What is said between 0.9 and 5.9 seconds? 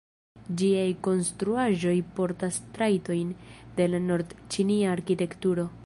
konstruaĵoj portas trajtojn de la nord-ĉinia arkitekturo.